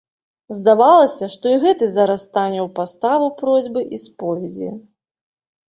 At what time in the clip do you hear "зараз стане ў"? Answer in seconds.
1.99-2.67